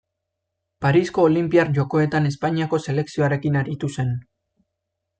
[0.85, 4.15] Parisko Olinpiar Jokoetan Espainiako selekzioarekin aritu zen.